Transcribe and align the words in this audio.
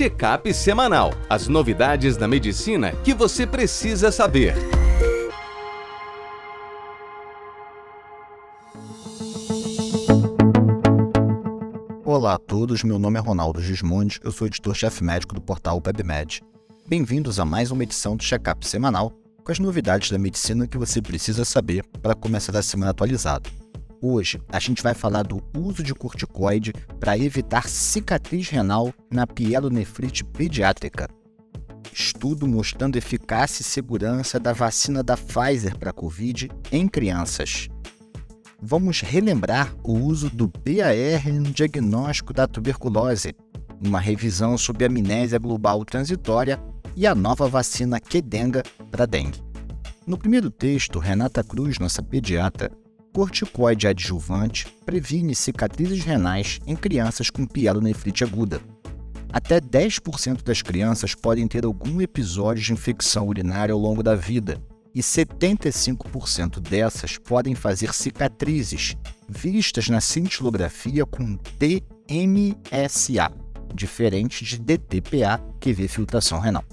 Checkup 0.00 0.54
semanal. 0.54 1.12
As 1.28 1.46
novidades 1.46 2.16
da 2.16 2.26
medicina 2.26 2.92
que 3.04 3.12
você 3.12 3.46
precisa 3.46 4.10
saber. 4.10 4.54
Olá 12.02 12.32
a 12.32 12.38
todos, 12.38 12.82
meu 12.82 12.98
nome 12.98 13.18
é 13.18 13.20
Ronaldo 13.20 13.60
Gismondi, 13.60 14.18
eu 14.24 14.32
sou 14.32 14.46
editor-chefe 14.46 15.04
médico 15.04 15.34
do 15.34 15.40
portal 15.42 15.78
PebMed. 15.82 16.42
Bem-vindos 16.88 17.38
a 17.38 17.44
mais 17.44 17.70
uma 17.70 17.82
edição 17.82 18.16
do 18.16 18.24
Checkup 18.24 18.66
semanal 18.66 19.12
com 19.44 19.52
as 19.52 19.58
novidades 19.58 20.10
da 20.10 20.18
medicina 20.18 20.66
que 20.66 20.78
você 20.78 21.02
precisa 21.02 21.44
saber 21.44 21.84
para 22.00 22.14
começar 22.14 22.56
a 22.56 22.62
semana 22.62 22.92
atualizado. 22.92 23.50
Hoje 24.02 24.40
a 24.48 24.58
gente 24.58 24.82
vai 24.82 24.94
falar 24.94 25.24
do 25.24 25.42
uso 25.54 25.82
de 25.82 25.94
corticoide 25.94 26.72
para 26.98 27.18
evitar 27.18 27.68
cicatriz 27.68 28.48
renal 28.48 28.94
na 29.10 29.26
pielonefrite 29.26 30.24
pediátrica. 30.24 31.06
Estudo 31.92 32.48
mostrando 32.48 32.96
eficácia 32.96 33.60
e 33.60 33.64
segurança 33.64 34.40
da 34.40 34.54
vacina 34.54 35.02
da 35.02 35.18
Pfizer 35.18 35.76
para 35.76 35.92
Covid 35.92 36.48
em 36.72 36.88
crianças. 36.88 37.68
Vamos 38.62 39.02
relembrar 39.02 39.74
o 39.84 39.92
uso 39.92 40.30
do 40.30 40.48
BAR 40.48 41.30
no 41.30 41.50
diagnóstico 41.50 42.32
da 42.32 42.46
tuberculose, 42.46 43.34
uma 43.84 44.00
revisão 44.00 44.56
sobre 44.56 44.86
amnésia 44.86 45.38
global 45.38 45.84
transitória 45.84 46.58
e 46.96 47.06
a 47.06 47.14
nova 47.14 47.46
vacina 47.48 48.00
Kedenga 48.00 48.62
para 48.90 49.04
dengue. 49.04 49.42
No 50.06 50.16
primeiro 50.16 50.50
texto, 50.50 50.98
Renata 50.98 51.44
Cruz, 51.44 51.78
nossa 51.78 52.02
pediatra, 52.02 52.70
corticoide 53.12 53.86
adjuvante 53.86 54.66
previne 54.84 55.34
cicatrizes 55.34 56.04
renais 56.04 56.60
em 56.66 56.76
crianças 56.76 57.30
com 57.30 57.46
pielonefrite 57.46 58.24
aguda. 58.24 58.60
Até 59.32 59.60
10% 59.60 60.42
das 60.42 60.60
crianças 60.62 61.14
podem 61.14 61.46
ter 61.46 61.64
algum 61.64 62.00
episódio 62.00 62.62
de 62.62 62.72
infecção 62.72 63.28
urinária 63.28 63.72
ao 63.72 63.78
longo 63.78 64.02
da 64.02 64.16
vida, 64.16 64.60
e 64.94 65.00
75% 65.00 66.58
dessas 66.58 67.16
podem 67.16 67.54
fazer 67.54 67.94
cicatrizes, 67.94 68.96
vistas 69.28 69.88
na 69.88 70.00
cintilografia 70.00 71.06
com 71.06 71.38
DMSA, 71.58 73.30
diferente 73.72 74.44
de 74.44 74.58
DTPA, 74.58 75.40
que 75.60 75.72
vê 75.72 75.86
filtração 75.86 76.40
renal. 76.40 76.64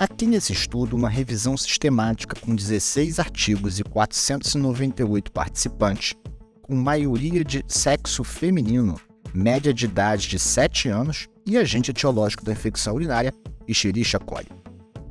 Aqui 0.00 0.24
nesse 0.24 0.54
estudo, 0.54 0.96
uma 0.96 1.10
revisão 1.10 1.58
sistemática 1.58 2.34
com 2.34 2.54
16 2.54 3.18
artigos 3.18 3.78
e 3.78 3.84
498 3.84 5.30
participantes, 5.30 6.14
com 6.62 6.74
maioria 6.74 7.44
de 7.44 7.62
sexo 7.68 8.24
feminino, 8.24 8.98
média 9.34 9.74
de 9.74 9.84
idade 9.84 10.26
de 10.26 10.38
7 10.38 10.88
anos 10.88 11.28
e 11.46 11.58
agente 11.58 11.90
etiológico 11.90 12.42
da 12.46 12.52
infecção 12.52 12.94
urinária, 12.94 13.30
Escherichia 13.68 14.18
coli. 14.18 14.48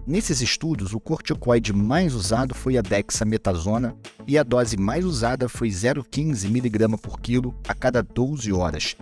Nesses 0.07 0.41
estudos, 0.41 0.91
o 0.91 0.99
corticoide 0.99 1.71
mais 1.71 2.15
usado 2.15 2.55
foi 2.55 2.75
a 2.75 2.81
dexametasona 2.81 3.95
e 4.25 4.39
a 4.39 4.43
dose 4.43 4.75
mais 4.75 5.05
usada 5.05 5.47
foi 5.47 5.69
0,15 5.69 6.45
mg 6.45 6.97
por 6.97 7.19
quilo 7.21 7.53
a 7.67 7.75
cada 7.75 8.01
12 8.01 8.51
horas, 8.51 8.95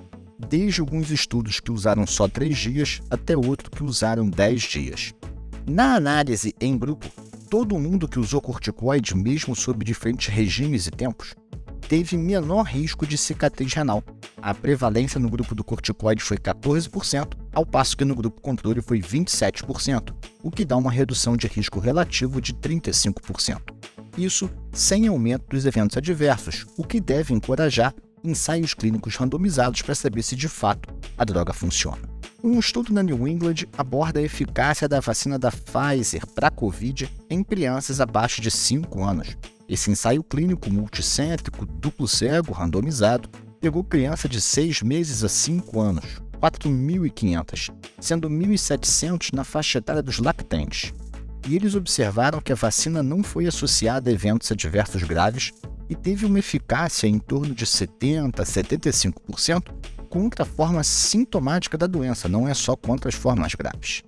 desde 0.49 0.81
alguns 0.81 1.11
estudos 1.11 1.61
que 1.61 1.71
usaram 1.71 2.05
só 2.05 2.27
3 2.27 2.57
dias 2.57 2.99
até 3.09 3.37
outros 3.37 3.69
que 3.69 3.85
usaram 3.85 4.29
10 4.29 4.61
dias. 4.63 5.13
Na 5.69 5.95
análise 5.95 6.55
em 6.61 6.77
grupo, 6.77 7.11
todo 7.49 7.77
mundo 7.77 8.07
que 8.07 8.17
usou 8.17 8.39
corticoide, 8.39 9.13
mesmo 9.13 9.53
sob 9.53 9.83
diferentes 9.83 10.33
regimes 10.33 10.87
e 10.87 10.91
tempos, 10.91 11.35
teve 11.89 12.15
menor 12.15 12.63
risco 12.63 13.05
de 13.05 13.17
cicatriz 13.17 13.73
renal. 13.73 14.01
A 14.41 14.53
prevalência 14.53 15.19
no 15.19 15.29
grupo 15.29 15.53
do 15.53 15.65
corticoide 15.65 16.23
foi 16.23 16.37
14%, 16.37 17.33
ao 17.53 17.65
passo 17.65 17.97
que 17.97 18.05
no 18.05 18.15
grupo 18.15 18.39
controle 18.39 18.81
foi 18.81 19.01
27%, 19.01 20.15
o 20.41 20.49
que 20.49 20.63
dá 20.63 20.77
uma 20.77 20.89
redução 20.89 21.35
de 21.35 21.47
risco 21.47 21.81
relativo 21.81 22.39
de 22.39 22.53
35%. 22.53 23.59
Isso 24.17 24.49
sem 24.71 25.07
aumento 25.07 25.47
dos 25.49 25.65
eventos 25.65 25.97
adversos, 25.97 26.65
o 26.77 26.83
que 26.85 27.01
deve 27.01 27.33
encorajar 27.33 27.93
ensaios 28.23 28.73
clínicos 28.73 29.17
randomizados 29.17 29.81
para 29.81 29.95
saber 29.95 30.23
se 30.23 30.35
de 30.37 30.47
fato 30.47 30.93
a 31.17 31.25
droga 31.25 31.51
funciona. 31.51 32.16
Um 32.43 32.59
estudo 32.59 32.93
na 32.93 33.01
New 33.01 33.27
England 33.27 33.65
aborda 33.75 34.19
a 34.19 34.23
eficácia 34.23 34.87
da 34.87 34.99
vacina 34.99 35.39
da 35.39 35.51
Pfizer 35.51 36.25
para 36.27 36.49
a 36.49 36.51
Covid 36.51 37.09
em 37.31 37.43
crianças 37.43 37.99
abaixo 37.99 38.41
de 38.41 38.51
5 38.51 39.03
anos. 39.03 39.35
Esse 39.67 39.89
ensaio 39.89 40.23
clínico 40.23 40.71
multicêntrico, 40.71 41.65
duplo 41.65 42.07
cego, 42.07 42.53
randomizado, 42.53 43.27
pegou 43.59 43.83
criança 43.83 44.29
de 44.29 44.39
6 44.39 44.83
meses 44.83 45.23
a 45.23 45.29
5 45.29 45.79
anos, 45.79 46.21
4.500, 46.39 47.71
sendo 47.99 48.29
1.700 48.29 49.33
na 49.33 49.43
faixa 49.43 49.79
etária 49.79 50.03
dos 50.03 50.19
lactentes. 50.19 50.93
E 51.47 51.55
eles 51.55 51.73
observaram 51.73 52.39
que 52.39 52.51
a 52.51 52.55
vacina 52.55 53.01
não 53.01 53.23
foi 53.23 53.47
associada 53.47 54.11
a 54.11 54.13
eventos 54.13 54.51
adversos 54.51 55.01
graves 55.01 55.51
e 55.89 55.95
teve 55.95 56.25
uma 56.25 56.37
eficácia 56.37 57.07
em 57.07 57.17
torno 57.17 57.55
de 57.55 57.65
70 57.65 58.43
a 58.43 58.45
75% 58.45 59.63
contra 60.09 60.43
a 60.43 60.45
forma 60.45 60.83
sintomática 60.83 61.77
da 61.77 61.87
doença, 61.87 62.27
não 62.27 62.47
é 62.47 62.53
só 62.53 62.75
contra 62.75 63.09
as 63.09 63.15
formas 63.15 63.53
graves. 63.55 64.03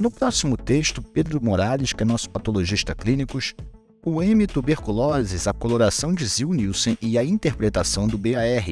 No 0.00 0.10
próximo 0.10 0.56
texto, 0.56 1.02
Pedro 1.02 1.42
Morales, 1.42 1.92
que 1.92 2.02
é 2.02 2.06
nosso 2.06 2.28
patologista 2.28 2.94
clínicos, 2.94 3.54
o 4.04 4.20
M 4.20 4.46
tuberculoses, 4.48 5.46
a 5.46 5.52
coloração 5.52 6.12
de 6.12 6.26
Zil-Nielsen 6.26 6.98
e 7.00 7.16
a 7.16 7.24
interpretação 7.24 8.08
do 8.08 8.18
BAR, 8.18 8.66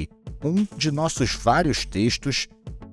um 0.44 0.66
de 0.76 0.90
nossos 0.90 1.34
vários 1.34 1.84
textos 1.84 2.48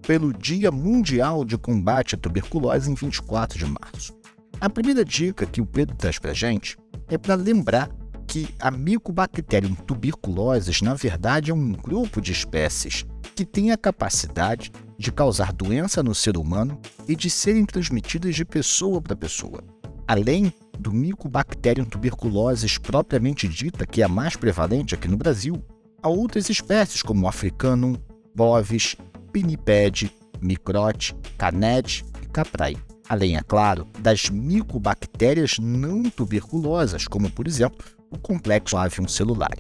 pelo 0.06 0.32
Dia 0.32 0.72
Mundial 0.72 1.44
de 1.44 1.58
Combate 1.58 2.16
à 2.16 2.18
Tuberculose 2.18 2.92
em 2.92 2.94
24 2.94 3.58
de 3.58 3.66
março. 3.66 4.16
A 4.62 4.70
primeira 4.70 5.04
dica 5.04 5.46
que 5.46 5.60
o 5.60 5.66
Pedro 5.66 5.96
traz 5.96 6.20
para 6.20 6.34
gente 6.34 6.78
é 7.10 7.18
para 7.18 7.36
lembrar 7.36 7.90
que 8.28 8.50
a 8.60 8.70
Mycobacterium 8.70 9.74
tuberculosis, 9.74 10.82
na 10.82 10.94
verdade, 10.94 11.50
é 11.50 11.54
um 11.54 11.72
grupo 11.72 12.22
de 12.22 12.32
espécies 12.34 13.06
que 13.38 13.46
tem 13.46 13.70
a 13.70 13.78
capacidade 13.78 14.72
de 14.98 15.12
causar 15.12 15.54
doença 15.54 16.02
no 16.02 16.16
ser 16.16 16.38
humano 16.38 16.82
e 17.08 17.16
de 17.16 17.30
serem 17.30 17.68
transmitidas 17.68 18.34
de 18.34 18.44
pessoa 18.44 19.00
para 19.00 19.16
pessoa. 19.16 19.64
Além 20.08 20.52
do 20.80 20.92
Mycobacterium 20.92 21.86
tuberculosis 21.86 22.80
propriamente 22.80 23.48
dita, 23.48 23.86
que 23.86 24.02
é 24.02 24.06
a 24.06 24.10
mais 24.10 24.36
prevalente 24.36 24.96
aqui 24.96 25.08
no 25.08 25.18
Brasil, 25.18 25.64
há 26.02 26.10
outras 26.10 26.50
espécies 26.50 27.04
como 27.04 27.28
Africanum, 27.28 27.96
Bovis, 28.34 28.96
Pinniped, 29.32 30.12
Microte, 30.42 31.16
Canete 31.38 32.04
e 32.24 32.26
Caprai. 32.26 32.76
Além, 33.08 33.38
é 33.38 33.42
claro, 33.44 33.86
das 34.00 34.32
micobactérias 34.32 35.60
não 35.60 36.10
tuberculosas, 36.10 37.08
como 37.08 37.30
por 37.30 37.46
exemplo 37.46 37.86
o 38.10 38.18
complexo 38.18 38.76
avium 38.76 39.08
celular. 39.08 39.54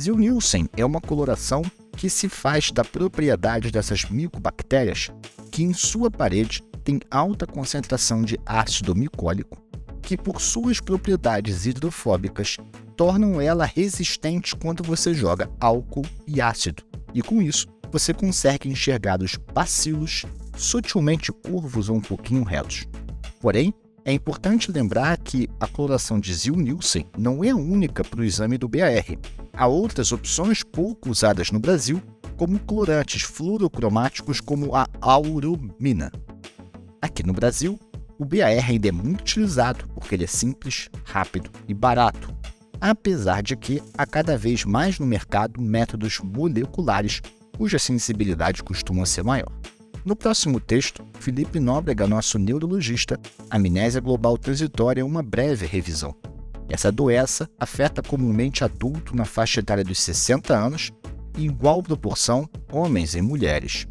Zilnielsen 0.00 0.66
é 0.74 0.84
uma 0.84 1.00
coloração 1.00 1.60
que 1.96 2.10
se 2.10 2.28
faz 2.28 2.70
da 2.70 2.84
propriedade 2.84 3.70
dessas 3.70 4.04
micobactérias 4.04 5.10
que 5.50 5.62
em 5.62 5.72
sua 5.72 6.10
parede 6.10 6.62
tem 6.84 7.00
alta 7.10 7.46
concentração 7.46 8.22
de 8.22 8.38
ácido 8.44 8.94
micólico, 8.94 9.60
que 10.02 10.16
por 10.16 10.40
suas 10.40 10.80
propriedades 10.80 11.66
hidrofóbicas 11.66 12.58
tornam 12.96 13.40
ela 13.40 13.64
resistente 13.64 14.54
quando 14.54 14.84
você 14.84 15.12
joga 15.12 15.50
álcool 15.58 16.06
e 16.26 16.40
ácido, 16.40 16.82
e 17.12 17.22
com 17.22 17.42
isso 17.42 17.66
você 17.90 18.12
consegue 18.12 18.68
enxergar 18.68 19.22
os 19.22 19.36
bacilos 19.54 20.24
sutilmente 20.56 21.32
curvos 21.32 21.88
ou 21.88 21.96
um 21.96 22.00
pouquinho 22.00 22.44
retos. 22.44 22.86
Porém, 23.40 23.72
é 24.04 24.12
importante 24.12 24.70
lembrar 24.70 25.16
que 25.18 25.48
a 25.58 25.66
coloração 25.66 26.20
de 26.20 26.32
Zil-Nielsen 26.32 27.06
não 27.18 27.42
é 27.42 27.52
única 27.52 28.04
para 28.04 28.20
o 28.20 28.24
exame 28.24 28.56
do 28.56 28.68
BAR. 28.68 29.04
Há 29.56 29.66
outras 29.66 30.12
opções 30.12 30.62
pouco 30.62 31.08
usadas 31.08 31.50
no 31.50 31.58
Brasil, 31.58 32.02
como 32.36 32.58
colorantes 32.58 33.22
fluorocromáticos 33.22 34.38
como 34.38 34.76
a 34.76 34.86
auromina. 35.00 36.12
Aqui 37.00 37.22
no 37.22 37.32
Brasil, 37.32 37.80
o 38.18 38.24
BAR 38.26 38.50
ainda 38.68 38.88
é 38.88 38.92
muito 38.92 39.22
utilizado 39.22 39.88
porque 39.94 40.14
ele 40.14 40.24
é 40.24 40.26
simples, 40.26 40.90
rápido 41.04 41.50
e 41.66 41.72
barato, 41.72 42.36
apesar 42.78 43.42
de 43.42 43.56
que 43.56 43.82
há 43.96 44.04
cada 44.04 44.36
vez 44.36 44.64
mais 44.64 44.98
no 44.98 45.06
mercado 45.06 45.58
métodos 45.60 46.20
moleculares 46.20 47.22
cuja 47.56 47.78
sensibilidade 47.78 48.62
costuma 48.62 49.06
ser 49.06 49.24
maior. 49.24 49.50
No 50.04 50.14
próximo 50.14 50.60
texto, 50.60 51.02
Felipe 51.18 51.58
Nóbrega, 51.58 52.06
nosso 52.06 52.38
neurologista, 52.38 53.18
amnésia 53.48 54.02
global 54.02 54.36
transitória 54.36 55.04
uma 55.04 55.22
breve 55.22 55.64
revisão. 55.64 56.14
Essa 56.68 56.90
doença 56.90 57.48
afeta 57.58 58.02
comumente 58.02 58.64
adulto 58.64 59.14
na 59.14 59.24
faixa 59.24 59.60
etária 59.60 59.84
dos 59.84 60.00
60 60.00 60.54
anos 60.54 60.90
em 61.36 61.44
igual 61.44 61.82
proporção 61.82 62.48
homens 62.72 63.14
e 63.14 63.22
mulheres. 63.22 63.86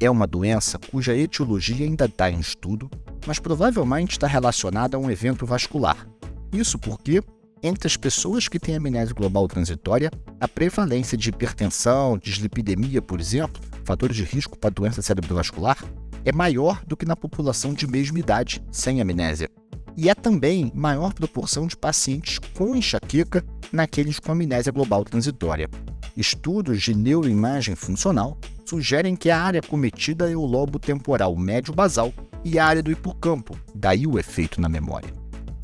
É 0.00 0.10
uma 0.10 0.26
doença 0.26 0.78
cuja 0.78 1.16
etiologia 1.16 1.84
ainda 1.84 2.06
está 2.06 2.30
em 2.30 2.40
estudo, 2.40 2.90
mas 3.26 3.38
provavelmente 3.38 4.12
está 4.12 4.26
relacionada 4.26 4.96
a 4.96 5.00
um 5.00 5.10
evento 5.10 5.46
vascular. 5.46 6.06
Isso 6.52 6.78
porque 6.78 7.22
entre 7.62 7.86
as 7.86 7.96
pessoas 7.96 8.46
que 8.46 8.58
têm 8.58 8.76
amnésia 8.76 9.14
global 9.14 9.48
transitória, 9.48 10.10
a 10.38 10.46
prevalência 10.46 11.16
de 11.16 11.30
hipertensão, 11.30 12.18
dislipidemia, 12.18 13.00
por 13.00 13.18
exemplo, 13.18 13.62
fatores 13.84 14.16
de 14.16 14.22
risco 14.22 14.58
para 14.58 14.68
doença 14.68 15.00
cerebrovascular, 15.00 15.82
é 16.26 16.32
maior 16.32 16.84
do 16.84 16.96
que 16.96 17.06
na 17.06 17.16
população 17.16 17.72
de 17.72 17.86
mesma 17.86 18.18
idade 18.18 18.62
sem 18.70 19.00
amnésia. 19.00 19.48
E 19.96 20.08
é 20.08 20.14
também 20.14 20.72
maior 20.74 21.12
proporção 21.12 21.66
de 21.66 21.76
pacientes 21.76 22.38
com 22.38 22.74
enxaqueca 22.74 23.44
naqueles 23.72 24.18
com 24.18 24.32
amnésia 24.32 24.72
global 24.72 25.04
transitória. 25.04 25.68
Estudos 26.16 26.82
de 26.82 26.94
neuroimagem 26.94 27.74
funcional 27.74 28.38
sugerem 28.64 29.14
que 29.14 29.30
a 29.30 29.40
área 29.40 29.62
cometida 29.62 30.30
é 30.30 30.36
o 30.36 30.44
lobo 30.44 30.78
temporal 30.78 31.36
médio 31.36 31.74
basal 31.74 32.12
e 32.44 32.58
a 32.58 32.66
área 32.66 32.82
do 32.82 32.90
hipocampo, 32.90 33.58
daí 33.74 34.06
o 34.06 34.18
efeito 34.18 34.60
na 34.60 34.68
memória. 34.68 35.12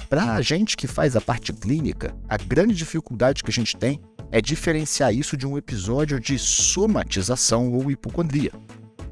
Para 0.08 0.34
a 0.34 0.42
gente 0.42 0.76
que 0.76 0.86
faz 0.86 1.14
a 1.14 1.20
parte 1.20 1.52
clínica, 1.52 2.14
a 2.28 2.36
grande 2.36 2.74
dificuldade 2.74 3.44
que 3.44 3.50
a 3.50 3.52
gente 3.52 3.76
tem 3.76 4.00
é 4.32 4.40
diferenciar 4.40 5.14
isso 5.14 5.36
de 5.36 5.46
um 5.46 5.56
episódio 5.56 6.18
de 6.18 6.38
somatização 6.38 7.72
ou 7.72 7.90
hipocondria. 7.90 8.52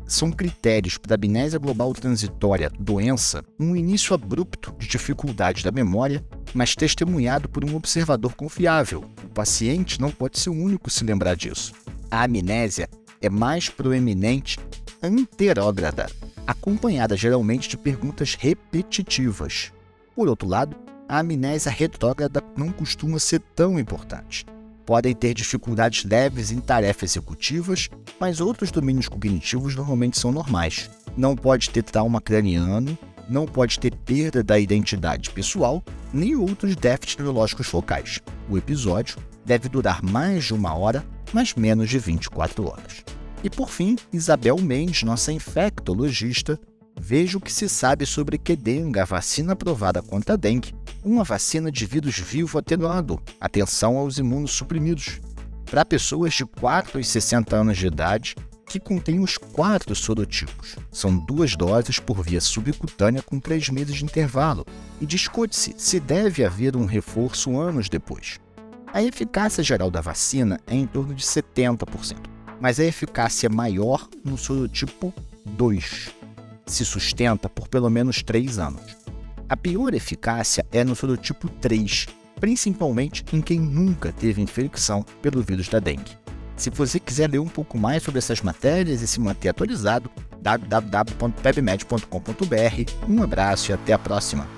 São 0.08 0.32
critérios 0.32 0.96
para 0.96 1.14
a 1.14 1.16
amnésia 1.16 1.58
global 1.58 1.92
transitória 1.92 2.72
doença 2.80 3.44
um 3.60 3.76
início 3.76 4.14
abrupto 4.14 4.74
de 4.78 4.88
dificuldade 4.88 5.62
da 5.62 5.70
memória, 5.70 6.24
mas 6.54 6.74
testemunhado 6.74 7.46
por 7.46 7.62
um 7.62 7.76
observador 7.76 8.34
confiável. 8.34 9.04
O 9.22 9.28
paciente 9.28 10.00
não 10.00 10.10
pode 10.10 10.38
ser 10.38 10.48
o 10.48 10.54
único 10.54 10.88
a 10.88 10.90
se 10.90 11.04
lembrar 11.04 11.36
disso. 11.36 11.74
A 12.10 12.24
amnésia 12.24 12.88
é 13.20 13.28
mais 13.28 13.68
proeminente 13.68 14.58
anterógrada, 15.02 16.10
acompanhada 16.46 17.14
geralmente 17.14 17.68
de 17.68 17.76
perguntas 17.76 18.34
repetitivas. 18.34 19.74
Por 20.16 20.26
outro 20.26 20.48
lado, 20.48 20.74
a 21.06 21.18
amnésia 21.18 21.70
retrógrada 21.70 22.42
não 22.56 22.72
costuma 22.72 23.18
ser 23.18 23.40
tão 23.54 23.78
importante. 23.78 24.46
Podem 24.88 25.14
ter 25.14 25.34
dificuldades 25.34 26.02
leves 26.02 26.50
em 26.50 26.60
tarefas 26.60 27.10
executivas, 27.10 27.90
mas 28.18 28.40
outros 28.40 28.70
domínios 28.70 29.06
cognitivos 29.06 29.76
normalmente 29.76 30.18
são 30.18 30.32
normais. 30.32 30.88
Não 31.14 31.36
pode 31.36 31.68
ter 31.68 31.82
trauma 31.82 32.22
craniano, 32.22 32.96
não 33.28 33.44
pode 33.44 33.78
ter 33.78 33.94
perda 33.94 34.42
da 34.42 34.58
identidade 34.58 35.28
pessoal, 35.28 35.84
nem 36.10 36.34
outros 36.36 36.74
déficits 36.74 37.18
neurológicos 37.18 37.66
focais. 37.66 38.18
O 38.48 38.56
episódio 38.56 39.18
deve 39.44 39.68
durar 39.68 40.02
mais 40.02 40.46
de 40.46 40.54
uma 40.54 40.74
hora, 40.74 41.04
mas 41.34 41.52
menos 41.52 41.90
de 41.90 41.98
24 41.98 42.66
horas. 42.66 43.04
E 43.44 43.50
por 43.50 43.68
fim, 43.68 43.94
Isabel 44.10 44.56
Mendes, 44.56 45.02
nossa 45.02 45.30
infectologista, 45.30 46.58
veja 47.00 47.38
o 47.38 47.40
que 47.40 47.52
se 47.52 47.68
sabe 47.68 48.04
sobre 48.04 48.38
Kedenga, 48.38 49.02
a 49.02 49.06
vacina 49.06 49.52
aprovada 49.52 50.02
contra 50.02 50.34
a 50.34 50.36
dengue, 50.36 50.74
uma 51.04 51.24
vacina 51.24 51.70
de 51.70 51.86
vírus 51.86 52.18
vivo 52.18 52.58
atenuado. 52.58 53.20
Atenção 53.40 53.96
aos 53.96 54.18
imunossuprimidos. 54.18 55.20
Para 55.70 55.84
pessoas 55.84 56.34
de 56.34 56.44
4 56.44 56.98
e 56.98 57.04
60 57.04 57.56
anos 57.56 57.78
de 57.78 57.86
idade 57.86 58.34
que 58.66 58.78
contêm 58.78 59.20
os 59.20 59.38
quatro 59.38 59.94
sorotipos. 59.94 60.76
São 60.92 61.16
duas 61.16 61.56
doses 61.56 61.98
por 61.98 62.22
via 62.22 62.40
subcutânea 62.40 63.22
com 63.22 63.40
três 63.40 63.70
meses 63.70 63.96
de 63.96 64.04
intervalo. 64.04 64.66
E 65.00 65.06
discute-se 65.06 65.74
se 65.78 65.98
deve 65.98 66.44
haver 66.44 66.76
um 66.76 66.84
reforço 66.84 67.58
anos 67.58 67.88
depois. 67.88 68.38
A 68.92 69.02
eficácia 69.02 69.62
geral 69.62 69.90
da 69.90 70.00
vacina 70.00 70.60
é 70.66 70.74
em 70.74 70.86
torno 70.86 71.14
de 71.14 71.24
70%, 71.24 72.16
mas 72.60 72.80
a 72.80 72.84
eficácia 72.84 73.48
maior 73.48 74.08
no 74.24 74.36
sorotipo 74.36 75.14
2 75.46 76.17
se 76.72 76.84
sustenta 76.84 77.48
por 77.48 77.68
pelo 77.68 77.90
menos 77.90 78.22
3 78.22 78.58
anos. 78.58 78.96
A 79.48 79.56
pior 79.56 79.94
eficácia 79.94 80.66
é 80.70 80.84
no 80.84 80.94
sorotipo 80.94 81.48
3, 81.48 82.06
principalmente 82.38 83.24
em 83.32 83.40
quem 83.40 83.58
nunca 83.58 84.12
teve 84.12 84.42
infecção 84.42 85.04
pelo 85.22 85.42
vírus 85.42 85.68
da 85.68 85.78
dengue. 85.78 86.18
Se 86.56 86.70
você 86.70 86.98
quiser 86.98 87.30
ler 87.30 87.38
um 87.38 87.48
pouco 87.48 87.78
mais 87.78 88.02
sobre 88.02 88.18
essas 88.18 88.42
matérias 88.42 89.00
e 89.00 89.06
se 89.06 89.20
manter 89.20 89.48
atualizado, 89.48 90.10
www.pebmed.com.br. 90.40 93.08
Um 93.08 93.22
abraço 93.22 93.70
e 93.70 93.74
até 93.74 93.92
a 93.92 93.98
próxima! 93.98 94.57